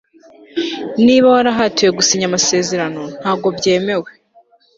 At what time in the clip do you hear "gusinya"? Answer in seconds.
1.97-2.25